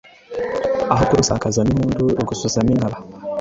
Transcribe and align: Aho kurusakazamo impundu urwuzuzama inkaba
Aho 0.91 1.03
kurusakazamo 1.09 1.69
impundu 1.73 2.03
urwuzuzama 2.19 2.69
inkaba 2.73 2.95